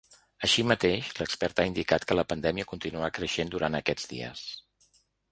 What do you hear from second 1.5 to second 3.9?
ha indicat que la pandèmia continuarà creixent durant